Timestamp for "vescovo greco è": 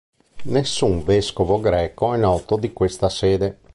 1.03-2.17